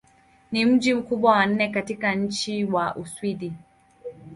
Ni 0.51 0.65
mji 0.65 0.93
mkubwa 0.93 1.31
wa 1.31 1.45
nne 1.45 1.69
katika 1.69 2.15
nchi 2.15 2.65
wa 2.65 2.95
Uswidi. 2.95 3.53